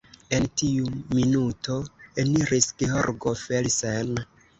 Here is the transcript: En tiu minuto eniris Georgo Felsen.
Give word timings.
En 0.35 0.45
tiu 0.59 0.85
minuto 1.17 1.75
eniris 2.23 2.69
Georgo 2.79 3.35
Felsen. 3.43 4.11